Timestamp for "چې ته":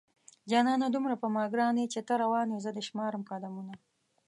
1.93-2.13